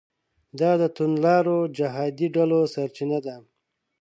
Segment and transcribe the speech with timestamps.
[0.59, 3.35] دا د توندلارو جهادي ډلو سرچینه ده.